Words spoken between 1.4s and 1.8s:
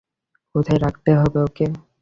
ওকে?